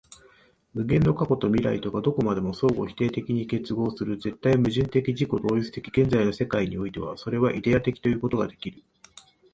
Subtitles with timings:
[0.73, 8.81] 無限の過去と未来とがどこまでも相互否定的に結合する絶対矛盾的自己同一的現在の世界においては、それはイデヤ的ということができる。